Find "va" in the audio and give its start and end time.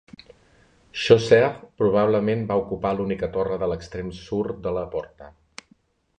2.53-2.57